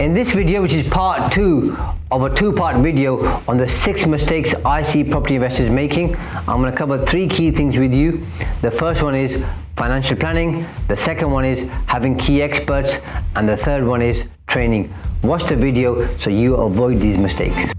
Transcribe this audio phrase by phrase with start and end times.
[0.00, 1.76] In this video, which is part two
[2.10, 6.72] of a two-part video on the six mistakes I see property investors making, I'm going
[6.72, 8.26] to cover three key things with you.
[8.60, 9.40] The first one is
[9.76, 12.98] financial planning, the second one is having key experts,
[13.36, 14.92] and the third one is training.
[15.22, 17.72] Watch the video so you avoid these mistakes.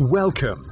[0.00, 0.71] Welcome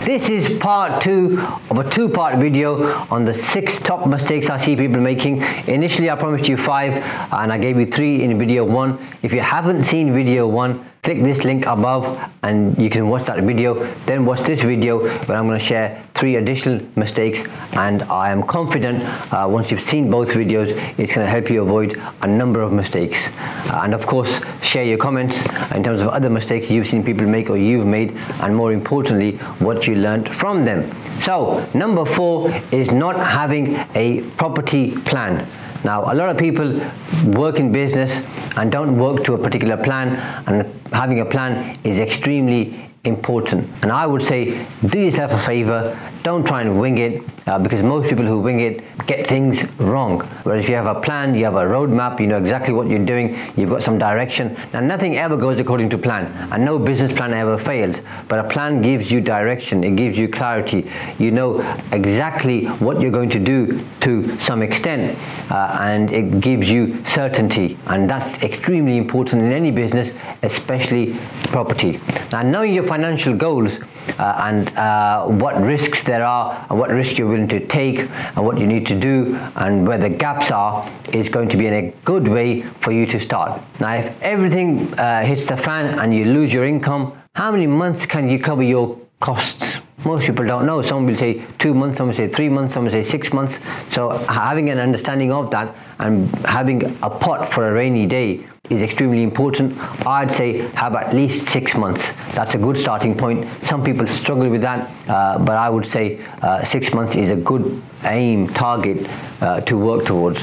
[0.00, 4.74] This is part two of a two-part video on the six top mistakes I see
[4.74, 5.42] people making.
[5.66, 6.94] Initially, I promised you five,
[7.32, 8.98] and I gave you three in video one.
[9.22, 13.42] If you haven't seen video one, click this link above and you can watch that
[13.42, 13.86] video.
[14.06, 18.42] Then watch this video where I'm going to share three additional mistakes and I am
[18.42, 22.60] confident uh, once you've seen both videos it's going to help you avoid a number
[22.60, 23.28] of mistakes.
[23.28, 25.42] Uh, and of course share your comments
[25.74, 29.38] in terms of other mistakes you've seen people make or you've made and more importantly
[29.58, 30.90] what you learned from them.
[31.22, 35.46] So number four is not having a property plan
[35.82, 36.78] now, a lot of people
[37.24, 38.20] work in business
[38.56, 43.68] and don't work to a particular plan, and having a plan is extremely important.
[43.82, 47.82] And I would say do yourself a favor, don't try and wing it uh, because
[47.82, 50.20] most people who wing it get things wrong.
[50.42, 53.04] Whereas if you have a plan, you have a roadmap, you know exactly what you're
[53.04, 54.56] doing, you've got some direction.
[54.72, 57.96] Now, nothing ever goes according to plan, and no business plan ever fails.
[58.28, 60.90] But a plan gives you direction, it gives you clarity.
[61.18, 61.60] You know
[61.92, 65.18] exactly what you're going to do to some extent,
[65.50, 67.78] uh, and it gives you certainty.
[67.86, 70.12] And that's extremely important in any business,
[70.42, 72.00] especially property.
[72.30, 73.78] Now, knowing your financial goals
[74.18, 77.98] uh, and uh, what risks there are and what risks you're willing to take
[78.34, 81.66] and what you need to do and where the gaps are is going to be
[81.68, 83.62] in a good way for you to start.
[83.78, 88.06] Now, if everything uh, hits the fan and you lose your income, how many months
[88.06, 89.76] can you cover your costs?
[90.04, 90.82] Most people don't know.
[90.82, 93.58] Some will say two months, some will say three months, some will say six months.
[93.92, 98.82] So having an understanding of that and having a pot for a rainy day is
[98.82, 99.76] extremely important.
[100.06, 102.12] I'd say have at least six months.
[102.34, 103.46] That's a good starting point.
[103.64, 107.36] Some people struggle with that, uh, but I would say uh, six months is a
[107.36, 109.08] good aim target
[109.40, 110.42] uh, to work towards.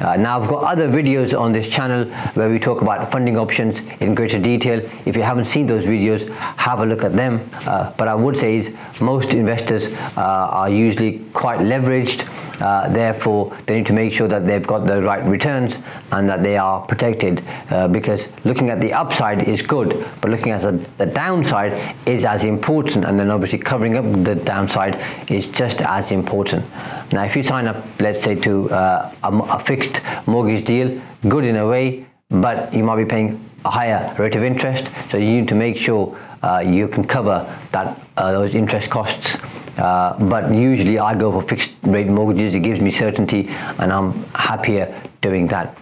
[0.00, 2.04] Uh, now I've got other videos on this channel
[2.34, 4.80] where we talk about funding options in greater detail.
[5.06, 7.48] If you haven't seen those videos, have a look at them.
[7.66, 8.70] Uh, but I would say is
[9.00, 12.26] most investors uh, are usually quite leveraged
[12.60, 15.76] uh, therefore, they need to make sure that they've got the right returns
[16.12, 20.52] and that they are protected uh, because looking at the upside is good, but looking
[20.52, 23.04] at the, the, downside is as important.
[23.04, 24.98] And then obviously covering up the downside
[25.30, 26.64] is just as important.
[27.12, 31.44] Now, if you sign up, let's say, to uh, a, a fixed mortgage deal, good
[31.44, 34.90] in a way, but you might be paying a higher rate of interest.
[35.10, 39.36] So you need to make sure uh, you can cover that uh, those interest costs
[39.78, 42.54] uh, but usually I go for fixed rate mortgages.
[42.54, 43.48] It gives me certainty,
[43.78, 45.76] and I'm happier doing that.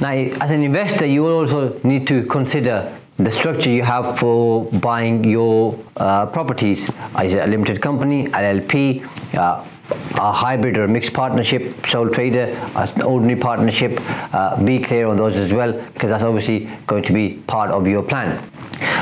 [0.00, 5.22] Now, as an investor, you also need to consider the structure you have for buying
[5.22, 6.84] your uh, properties.
[7.22, 12.46] Is it a limited company, LLP, uh, a hybrid or a mixed partnership, sole trader,
[12.76, 14.00] an ordinary partnership?
[14.32, 17.86] Uh, be clear on those as well, because that's obviously going to be part of
[17.86, 18.42] your plan.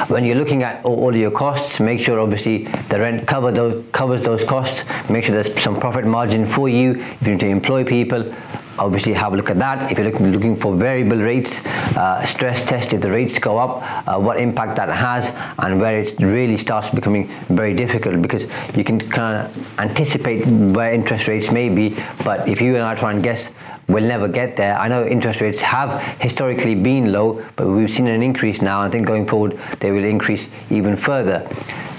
[0.08, 4.22] When you're looking at all your costs, make sure obviously the rent cover those, covers
[4.22, 4.84] those costs.
[5.08, 7.00] Make sure there's some profit margin for you.
[7.20, 8.34] If you need to employ people,
[8.78, 9.90] obviously have a look at that.
[9.90, 11.60] If you're looking, looking for variable rates,
[11.96, 16.00] uh, stress test if the rates go up, uh, what impact that has, and where
[16.00, 18.46] it really starts becoming very difficult because
[18.76, 22.94] you can kind of anticipate where interest rates may be, but if you and I
[22.94, 23.48] try and guess,
[23.88, 24.76] we'll never get there.
[24.76, 28.80] I know interest rates have historically been low, but we've seen an increase now.
[28.80, 31.46] I think going forward they will increase even further.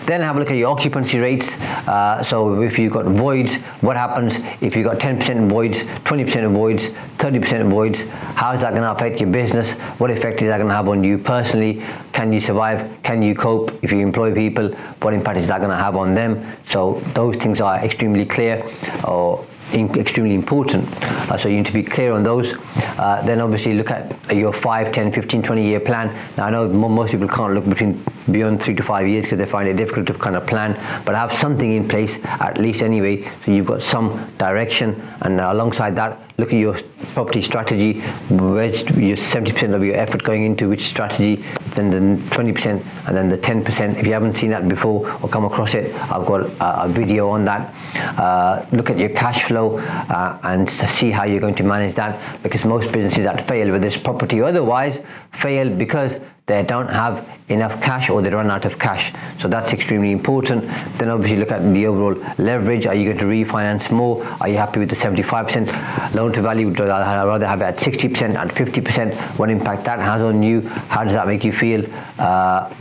[0.05, 1.57] Then have a look at your occupancy rates.
[1.87, 6.87] Uh, so if you've got voids, what happens if you've got 10% voids, 20% voids,
[7.17, 8.01] 30% voids?
[8.35, 9.71] How is that going to affect your business?
[9.99, 11.83] What effect is that going to have on you personally?
[12.11, 13.01] Can you survive?
[13.03, 14.69] Can you cope if you employ people?
[15.01, 16.45] What impact is that going to have on them?
[16.67, 18.69] So those things are extremely clear
[19.05, 20.87] or extremely important.
[21.03, 22.53] Uh, so you need to be clear on those.
[22.75, 26.07] Uh, then obviously look at your 5, 10, 15, 20 year plan.
[26.37, 29.45] Now I know most people can't look between beyond three to five years because they
[29.45, 30.73] find it difficult to kind of plan,
[31.05, 35.01] but have something in place at least anyway, so you've got some direction.
[35.21, 36.77] And alongside that, look at your
[37.13, 41.43] property strategy, where's your 70% of your effort going into which strategy,
[41.75, 43.97] then the 20%, and then the 10%.
[43.97, 47.29] If you haven't seen that before or come across it, I've got a, a video
[47.29, 47.73] on that.
[48.19, 52.41] Uh, look at your cash flow uh, and see how you're going to manage that
[52.41, 54.99] because most businesses that fail, whether it's property or otherwise,
[55.33, 59.13] fail because they don't have enough cash or they run out of cash.
[59.39, 60.65] So that's extremely important.
[60.97, 62.85] Then obviously look at the overall leverage.
[62.85, 64.25] Are you going to refinance more?
[64.41, 66.67] Are you happy with the 75% loan to value?
[66.67, 69.15] Would I rather have it at 60%, at 50%?
[69.37, 70.61] What impact that has on you?
[70.61, 71.85] How does that make you feel?
[72.19, 72.73] Uh,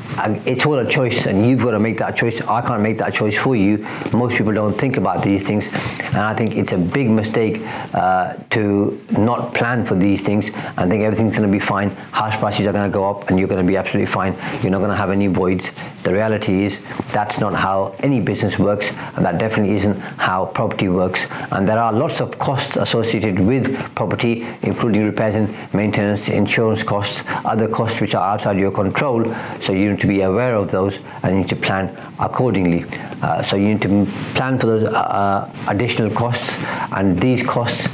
[0.45, 2.41] it's all a choice and you've got to make that choice.
[2.41, 3.87] I can't make that choice for you.
[4.13, 5.67] Most people don't think about these things.
[5.67, 7.63] And I think it's a big mistake
[7.95, 11.91] uh, to not plan for these things and think everything's going to be fine.
[12.11, 14.35] House prices are going to go up and you're going to be absolutely fine.
[14.63, 15.71] You're not going to have any voids.
[16.03, 16.79] The reality is
[17.13, 21.27] that's not how any business works, and that definitely isn't how property works.
[21.51, 23.65] And there are lots of costs associated with
[23.95, 29.25] property, including repairs and maintenance, insurance costs, other costs which are outside your control.
[29.63, 32.85] So you need to be aware of those and you need to plan accordingly.
[33.23, 36.57] Uh, so you need to plan for those uh, uh additional costs,
[36.93, 37.87] and these costs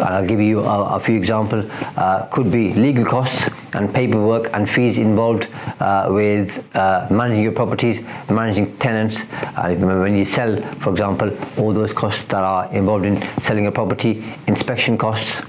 [0.00, 1.70] I'll give you a, a few examples.
[1.96, 5.48] Uh, could be legal costs and paperwork and fees involved
[5.80, 9.22] uh, with uh, managing your properties, managing tenants.
[9.56, 14.24] When you sell, for example, all those costs that are involved in selling a property,
[14.46, 15.42] inspection costs,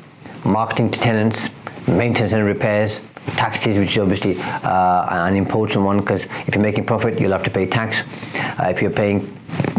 [0.43, 1.49] marketing to tenants,
[1.87, 6.85] maintenance and repairs, taxes, which is obviously uh, an important one because if you're making
[6.85, 8.01] profit, you'll have to pay tax.
[8.35, 9.37] Uh, if you're paying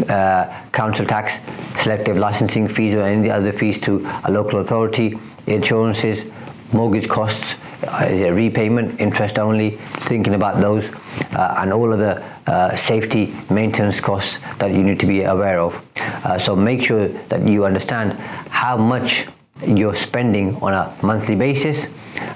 [0.09, 1.33] uh, council tax,
[1.81, 6.25] selective licensing fees, or any other fees to a local authority, insurances,
[6.71, 7.55] mortgage costs,
[7.87, 10.89] uh, repayment, interest only, thinking about those,
[11.33, 15.59] uh, and all of the uh, safety maintenance costs that you need to be aware
[15.59, 15.79] of.
[16.41, 18.13] So make sure that you understand
[18.49, 19.25] how much
[19.67, 21.85] you're spending on a monthly basis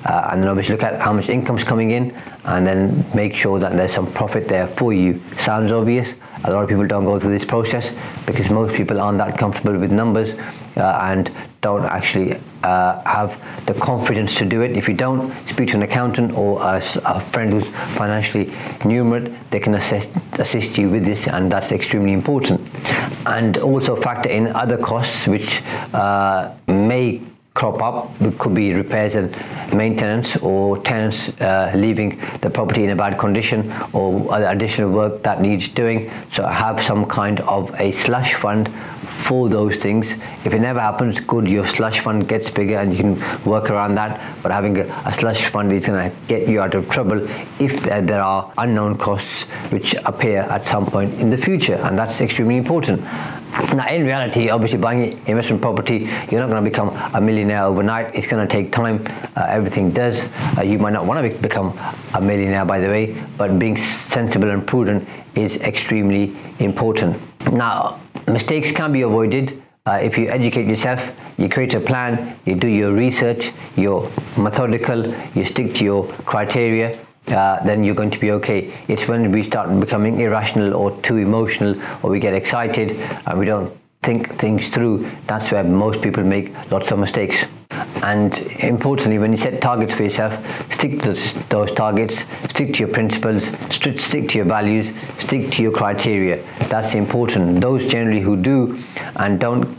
[0.05, 2.11] uh, and then obviously look at how much income's coming in
[2.45, 5.21] and then make sure that there's some profit there for you.
[5.37, 6.13] Sounds obvious.
[6.43, 7.91] A lot of people don't go through this process
[8.25, 10.33] because most people aren't that comfortable with numbers
[10.83, 11.31] and
[11.61, 14.77] don't actually uh, have the confidence to do it.
[14.77, 18.45] If you don't, speak to an accountant or a, a friend who's financially
[18.81, 19.35] numerate.
[19.49, 22.61] They can assist, assist you with this, and that's extremely important.
[23.25, 25.61] And also factor in other costs which
[25.93, 27.21] uh, may
[27.57, 28.21] crop up.
[28.21, 29.35] It could be repairs and
[29.73, 35.23] maintenance or tenants uh, leaving the property in a bad condition or other additional work
[35.23, 36.11] that needs doing.
[36.33, 38.71] So have some kind of a slush fund
[39.17, 40.13] for those things.
[40.45, 43.95] If it never happens, good, your slush fund gets bigger and you can work around
[43.95, 44.41] that.
[44.41, 47.27] But having a, a slush fund is going to get you out of trouble
[47.59, 51.75] if there, there are unknown costs which appear at some point in the future.
[51.75, 53.01] And that's extremely important.
[53.73, 58.13] Now, in reality, obviously, buying investment property, you're not going to become a millionaire overnight.
[58.13, 59.05] It's going to take time.
[59.35, 60.25] Uh, everything does.
[60.57, 61.77] Uh, you might not want to be, become
[62.13, 67.19] a millionaire, by the way, but being sensible and prudent is extremely important.
[67.51, 69.61] Now, mistakes can be avoided.
[69.85, 75.13] Uh, if you educate yourself, you create a plan, you do your research, you're methodical,
[75.33, 78.73] you stick to your criteria, uh, then you're going to be okay.
[78.87, 82.91] It's when we start becoming irrational or too emotional or we get excited
[83.25, 83.71] and we don't
[84.03, 87.45] think things through, that's where most people make lots of mistakes.
[88.03, 90.33] And importantly, when you set targets for yourself,
[90.71, 91.13] stick to
[91.49, 96.43] those targets, stick to your principles, stick to your values, stick to your criteria.
[96.69, 97.61] That's important.
[97.61, 98.81] Those generally who do
[99.15, 99.77] and don't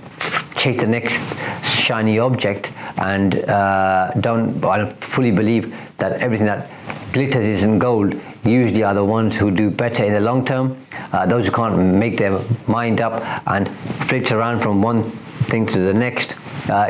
[0.57, 1.25] chase the next
[1.65, 6.69] shiny object and uh, don't I fully believe that everything that
[7.13, 10.85] glitters isn't gold usually are the ones who do better in the long term.
[11.13, 13.69] Uh, those who can't make their mind up and
[14.09, 15.11] flit around from one
[15.49, 16.35] thing to the next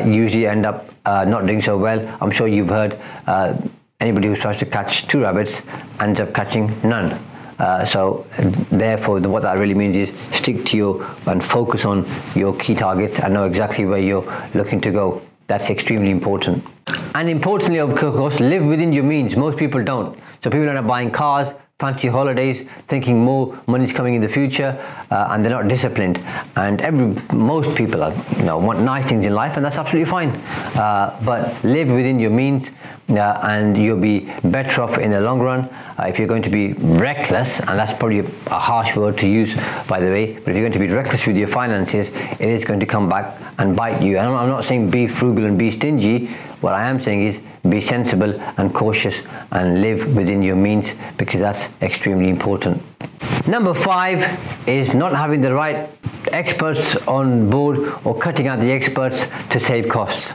[0.05, 2.17] usually end up uh, not doing so well.
[2.21, 3.57] I'm sure you've heard uh,
[4.01, 5.63] anybody who tries to catch two rabbits
[6.01, 7.13] ends up catching none.
[7.59, 8.25] Uh, so
[8.71, 13.19] therefore, what that really means is stick to your and focus on your key targets
[13.19, 15.21] and know exactly where you're looking to go.
[15.49, 16.65] That's extremely important.
[17.15, 19.35] And importantly, of course, live within your means.
[19.35, 20.17] Most people don't.
[20.45, 24.77] So people end up buying cars, fancy holidays, thinking more money's coming in the future,
[25.13, 26.19] uh, and they're not disciplined.
[26.57, 30.11] And every most people are, you know want nice things in life, and that's absolutely
[30.11, 30.31] fine.
[30.75, 32.71] Uh, but live within your means,
[33.11, 35.67] uh, and you'll be better off in the long run.
[36.01, 39.55] Uh, if you're going to be reckless, and that's probably a harsh word to use,
[39.87, 42.65] by the way, but if you're going to be reckless with your finances, it is
[42.65, 44.19] going to come back and bite you.
[44.19, 47.81] And I'm not saying be frugal and be stingy What I am saying is be
[47.81, 49.23] sensible and cautious
[49.53, 52.83] and live within your means because that's extremely important.
[53.47, 54.39] Number five
[54.69, 55.89] is not having the right
[56.33, 60.33] experts on board or cutting out the experts to save costs.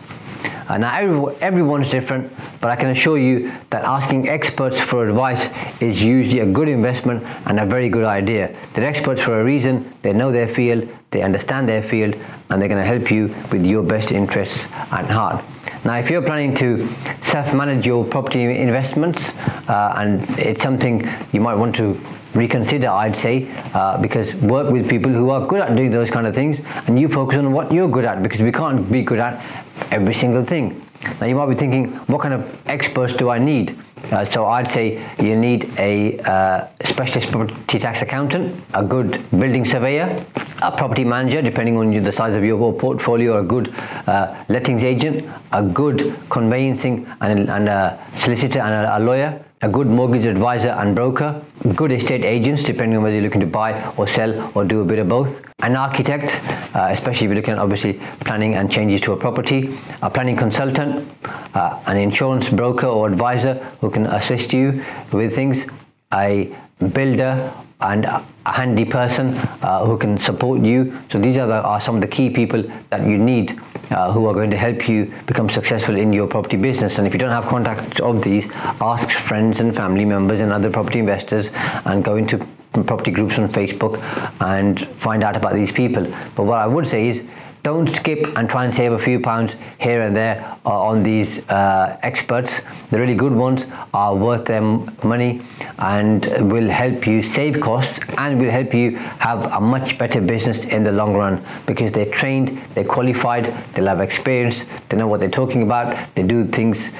[0.68, 5.50] Uh, now, everyone's different, but I can assure you that asking experts for advice
[5.82, 8.56] is usually a good investment and a very good idea.
[8.74, 12.16] They're experts for a reason, they know their field, they understand their field,
[12.50, 15.44] and they're going to help you with your best interests at heart.
[15.86, 16.88] Now, if you're planning to
[17.22, 19.30] self-manage your property investments,
[19.68, 22.00] uh, and it's something you might want to
[22.34, 26.26] reconsider, I'd say, uh, because work with people who are good at doing those kind
[26.26, 29.20] of things, and you focus on what you're good at, because we can't be good
[29.20, 29.44] at
[29.92, 30.88] every single thing.
[31.20, 33.78] Now, you might be thinking, what kind of experts do I need?
[34.12, 39.66] Uh, so I'd say you need a uh, specialist property tax accountant, a good building
[39.66, 40.24] surveyor,
[40.62, 43.74] a property manager, depending on the size of your whole portfolio, a good
[44.08, 49.70] uh, lettings agent, a good conveyancing and, and a solicitor and a, a lawyer, a
[49.70, 51.42] good mortgage advisor and broker,
[51.74, 54.84] good estate agents, depending on whether you're looking to buy or sell or do a
[54.84, 56.36] bit of both, an architect,
[56.76, 57.94] uh, especially if you're looking at obviously
[58.26, 61.10] planning and changes to a property, a planning consultant,
[61.54, 65.66] uh, an insurance broker or advisor who can assist you with things,
[66.14, 66.54] a
[66.92, 70.98] builder and a handy person uh, who can support you.
[71.12, 73.60] So these are, the, are some of the key people that you need
[73.92, 76.98] uh, who are going to help you become successful in your property business.
[76.98, 78.46] And if you don't have contacts of these,
[78.82, 81.50] ask friends and family members and other property investors
[81.86, 82.38] and go into
[82.72, 84.02] property groups on Facebook
[84.42, 86.04] and find out about these people.
[86.36, 87.24] But what I would say is
[87.64, 91.40] don't skip and try and save a few pounds here and there uh, on these
[91.50, 92.60] uh, experts.
[92.92, 95.42] The really good ones are worth their money
[95.80, 100.60] and will help you save costs and will help you have a much better business
[100.66, 105.22] in the long run because they're trained, they're qualified, they'll have experience, they know what
[105.22, 106.92] they're talking about, they do things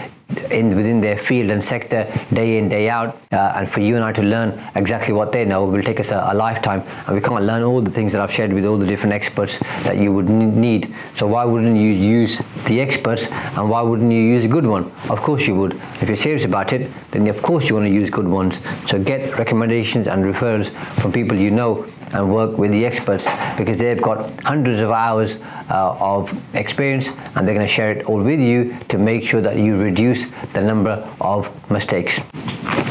[0.52, 4.04] in within their field and sector day in day out uh, and for you and
[4.04, 6.84] I to learn exactly what they know will take us a, a, lifetime.
[7.08, 9.58] And we can't learn all the things that I've shared with all the different experts
[9.84, 10.94] that you would need.
[11.16, 14.92] So why wouldn't you use the experts and why wouldn't you use a good one?
[15.10, 15.80] Of course you would.
[16.02, 18.60] If you're serious about it then of course you want to use good ones.
[18.88, 20.72] So get recommendations and referrals
[21.02, 23.26] from people you know and work with the experts
[23.58, 25.38] because they've got hundreds of hours
[25.70, 29.42] uh, of experience and they're going to share it all with you to make sure
[29.42, 32.20] that you reduce the number of mistakes.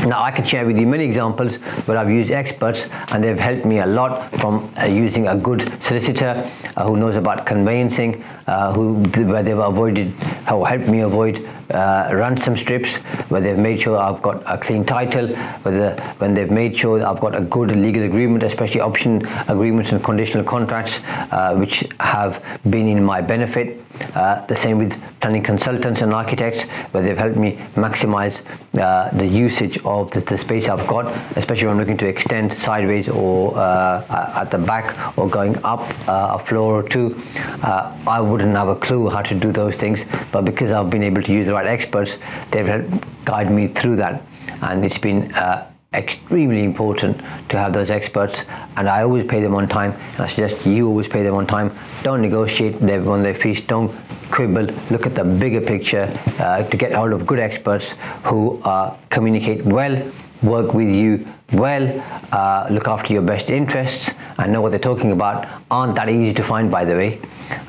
[0.06, 3.64] Now, I can share with you many examples where I've used experts and they've helped
[3.64, 8.72] me a lot from uh, using a good solicitor uh, who knows about conveyancing, uh,
[8.72, 10.10] who where they've avoided,
[10.44, 12.96] how helped me avoid uh, some strips,
[13.30, 15.28] where they've made sure I've got a clean title,
[15.62, 20.02] whether when they've made sure I've got a good legal agreement, especially option agreements and
[20.02, 21.00] conditional contracts,
[21.30, 23.82] uh, which have been in my benefit.
[24.14, 26.62] Uh, the same with planning consultants and architects,
[26.92, 28.40] where they've helped me maximize
[28.78, 32.54] uh, the usage of the, the, space I've got, especially when I'm looking to extend
[32.54, 37.22] sideways or uh, at the back or going up uh, a floor or two.
[37.62, 40.00] Uh, I wouldn't have a clue how to do those things,
[40.32, 42.16] but because I've been able to use the right experts,
[42.50, 44.22] they've helped guide me through that,
[44.62, 48.42] and it's been uh, extremely important to have those experts.
[48.76, 49.92] And I always pay them on time.
[50.14, 51.76] And I suggest you always pay them on time.
[52.02, 53.60] Don't negotiate them on their fees.
[53.60, 53.94] Don't
[54.30, 54.66] quibble.
[54.90, 59.64] Look at the bigger picture uh, to get hold of good experts who uh, communicate
[59.64, 60.10] well
[60.42, 65.12] work with you well, uh, look after your best interests, and know what they're talking
[65.12, 67.20] about aren't that easy to find, by the way.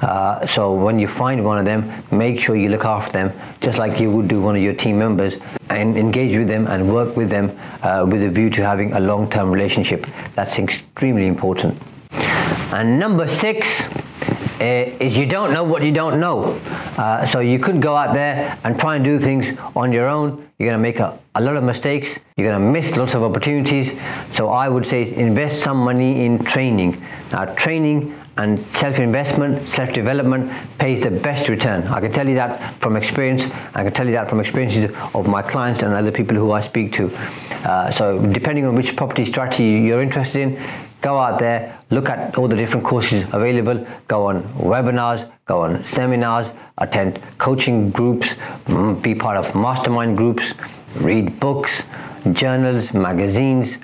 [0.01, 3.77] Uh, so when you find one of them, make sure you look after them just
[3.77, 5.36] like you would do one of your team members,
[5.70, 9.00] and engage with them and work with them uh, with a view to having a
[9.00, 10.08] long-term relationship.
[10.36, 11.77] That's extremely important.
[12.72, 13.84] And number six
[14.60, 16.53] is you don't know what you don't know.
[16.98, 20.48] Uh, so you could go out there and try and do things on your own.
[20.57, 22.19] You're going to make a, a lot of mistakes.
[22.38, 23.91] You're going to miss lots of opportunities.
[24.36, 27.03] So I would say invest some money in training.
[27.31, 31.86] Now, training and self-investment, self-development pays the best return.
[31.88, 33.45] I can tell you that from experience.
[33.75, 36.62] I can tell you that from experiences of my clients and other people who I
[36.62, 37.15] speak to.
[37.15, 40.63] Uh, so depending on which property strategy you're interested in,
[41.03, 45.83] go out there, look at all the different courses available, go on webinars, go on
[45.86, 48.33] seminars, attend coaching groups,
[49.01, 50.53] be part of mastermind groups,
[50.95, 51.83] read books,
[52.31, 53.77] journals, magazines,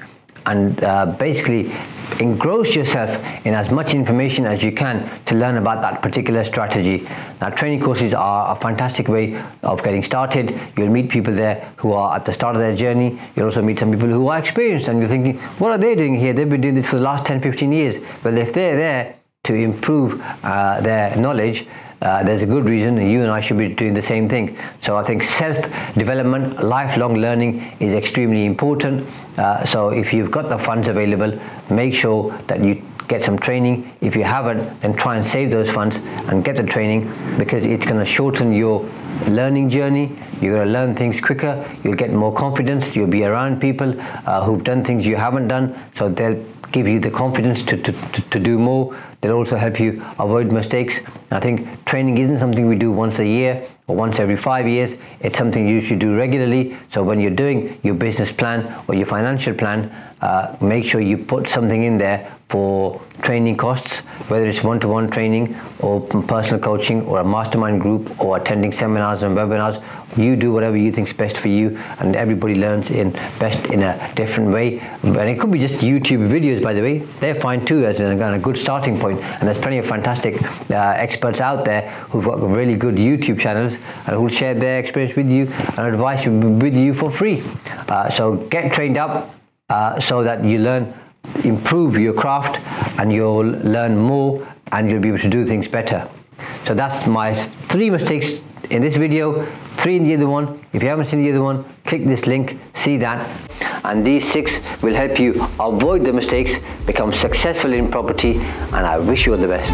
[0.49, 1.71] and uh, basically
[2.19, 3.11] engross yourself
[3.45, 7.07] in as much information as you can to learn about that particular strategy.
[7.39, 10.59] Now, training courses are a fantastic way of getting started.
[10.75, 13.21] You'll meet people there who are at the start of their journey.
[13.35, 16.19] You'll also meet some people who are experienced, and you're thinking, what are they doing
[16.19, 16.33] here?
[16.33, 17.97] They've been doing this for the last 10, 15 years.
[18.23, 21.67] But if they're there to improve uh, their knowledge,
[22.01, 24.57] uh, there's a good reason you and I should be doing the same thing.
[24.81, 29.07] So I think self-development, lifelong learning is extremely important.
[29.37, 31.37] Uh, so if you've got the funds available,
[31.69, 33.91] make sure that you get some training.
[34.01, 37.85] If you haven't, then try and save those funds and get the training because it's
[37.85, 38.89] going to shorten your
[39.27, 40.15] learning journey.
[40.39, 41.67] You're going to learn things quicker.
[41.83, 42.95] You'll get more confidence.
[42.95, 46.41] You'll be around people uh, who've done things you haven't done, so they'll
[46.71, 48.97] give you the confidence to, to, to, to do more.
[49.21, 50.99] They'll also help you avoid mistakes.
[51.31, 54.95] I think training isn't something we do once a year or once every five years.
[55.19, 56.77] It's something you should do regularly.
[56.93, 59.89] So when you're doing your business plan or your financial plan,
[60.21, 65.55] uh, make sure you put something in there for training costs, whether it's one-to-one training
[65.79, 69.83] or personal coaching or a mastermind group or attending seminars and webinars.
[70.17, 73.83] You do whatever you think is best for you, and everybody learns in best in
[73.83, 74.79] a different way.
[75.03, 76.99] And it could be just YouTube videos, by the way.
[77.19, 79.19] They're fine too as a, a good starting point.
[79.21, 80.41] And there's plenty of fantastic
[80.71, 83.75] uh, experts out there who've got really good YouTube channels
[84.07, 85.45] and who'll share their experience with you
[85.77, 87.43] and advice with you for free.
[87.87, 89.35] Uh, so get trained up
[89.69, 90.91] uh, so that you learn,
[91.43, 92.59] improve your craft,
[92.99, 96.07] and you'll learn more and you'll be able to do things better.
[96.65, 97.33] So that's my
[97.69, 98.31] three mistakes
[98.69, 99.45] in this video,
[99.77, 100.63] three in the other one.
[100.73, 103.27] If you haven't seen the other one, click this link, see that.
[103.83, 108.97] And these six will help you avoid the mistakes, become successful in property, and I
[108.99, 109.71] wish you all the best.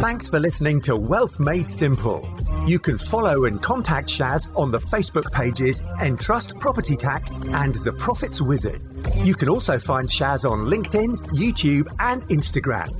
[0.00, 2.28] Thanks for listening to Wealth Made Simple.
[2.66, 7.92] You can follow and contact Shaz on the Facebook pages Entrust Property Tax and The
[7.92, 8.91] Profits Wizard.
[9.16, 12.90] You can also find Shaz on LinkedIn, YouTube, and Instagram.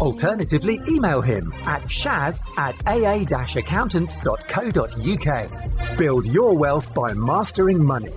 [0.00, 3.18] Alternatively, email him at shaz at aa
[3.58, 5.98] accountants.co.uk.
[5.98, 8.12] Build your wealth by mastering money.